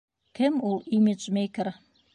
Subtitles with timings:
[0.39, 1.75] Кем ул имиджмейкер?